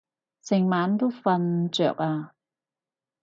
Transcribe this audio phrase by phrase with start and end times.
[0.41, 2.33] 成晚都瞓唔著啊